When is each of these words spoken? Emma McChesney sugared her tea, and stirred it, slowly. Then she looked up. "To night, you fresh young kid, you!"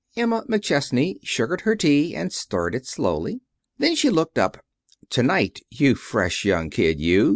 Emma 0.17 0.43
McChesney 0.49 1.17
sugared 1.21 1.61
her 1.61 1.75
tea, 1.75 2.15
and 2.15 2.33
stirred 2.33 2.73
it, 2.73 2.87
slowly. 2.87 3.39
Then 3.77 3.95
she 3.95 4.09
looked 4.09 4.39
up. 4.39 4.57
"To 5.11 5.21
night, 5.21 5.59
you 5.69 5.93
fresh 5.93 6.43
young 6.43 6.71
kid, 6.71 6.99
you!" 6.99 7.29